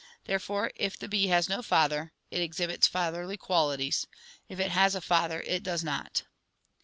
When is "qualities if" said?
3.37-4.59